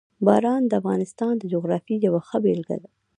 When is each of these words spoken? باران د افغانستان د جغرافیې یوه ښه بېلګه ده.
باران 0.25 0.63
د 0.67 0.73
افغانستان 0.81 1.33
د 1.37 1.43
جغرافیې 1.53 1.97
یوه 2.07 2.21
ښه 2.27 2.37
بېلګه 2.43 2.75
ده. 2.83 2.89